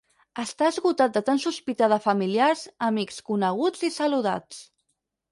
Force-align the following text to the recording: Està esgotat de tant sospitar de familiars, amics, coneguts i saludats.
Està 0.43 0.67
esgotat 0.69 1.11
de 1.17 1.21
tant 1.25 1.41
sospitar 1.43 1.89
de 1.91 1.99
familiars, 2.05 2.63
amics, 2.87 3.19
coneguts 3.27 3.85
i 3.89 3.91
saludats. 3.99 4.63